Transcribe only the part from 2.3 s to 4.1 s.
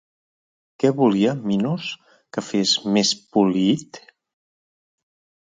que fes més Poliïd?